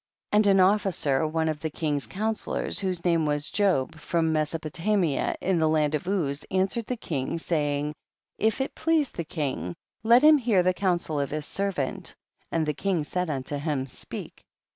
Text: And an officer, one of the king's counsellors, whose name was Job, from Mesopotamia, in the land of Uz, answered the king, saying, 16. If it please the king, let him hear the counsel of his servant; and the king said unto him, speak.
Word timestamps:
And 0.31 0.47
an 0.47 0.59
officer, 0.59 1.27
one 1.27 1.47
of 1.47 1.59
the 1.59 1.69
king's 1.69 2.07
counsellors, 2.07 2.79
whose 2.79 3.05
name 3.05 3.27
was 3.27 3.51
Job, 3.51 3.99
from 3.99 4.33
Mesopotamia, 4.33 5.35
in 5.41 5.59
the 5.59 5.69
land 5.69 5.93
of 5.93 6.07
Uz, 6.07 6.43
answered 6.49 6.87
the 6.87 6.97
king, 6.97 7.37
saying, 7.37 7.93
16. 8.39 8.47
If 8.47 8.61
it 8.61 8.73
please 8.73 9.11
the 9.11 9.23
king, 9.23 9.75
let 10.01 10.23
him 10.23 10.39
hear 10.39 10.63
the 10.63 10.73
counsel 10.73 11.19
of 11.19 11.29
his 11.29 11.45
servant; 11.45 12.15
and 12.51 12.65
the 12.65 12.73
king 12.73 13.03
said 13.03 13.29
unto 13.29 13.57
him, 13.57 13.85
speak. 13.85 14.43